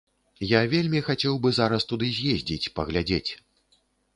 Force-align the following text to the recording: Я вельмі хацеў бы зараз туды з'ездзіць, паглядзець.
Я 0.51 0.61
вельмі 0.71 1.01
хацеў 1.09 1.37
бы 1.43 1.51
зараз 1.59 1.87
туды 1.91 2.09
з'ездзіць, 2.17 2.71
паглядзець. 2.81 3.31